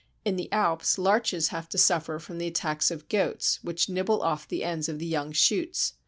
[0.25, 4.47] In the Alps, larches have to suffer from the attacks of goats which nibble off
[4.47, 5.93] the ends of the young shoots.